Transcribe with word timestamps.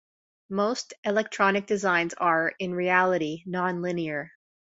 Most 0.49 0.95
electronic 1.03 1.67
designs 1.67 2.15
are, 2.15 2.53
in 2.57 2.73
reality, 2.73 3.43
non-linear. 3.45 4.31